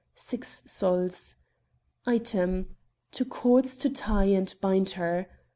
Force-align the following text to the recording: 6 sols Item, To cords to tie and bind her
6 0.15 0.63
sols 0.65 1.35
Item, 2.07 2.75
To 3.11 3.23
cords 3.23 3.77
to 3.77 3.87
tie 3.91 4.23
and 4.33 4.51
bind 4.59 4.89
her 4.97 5.27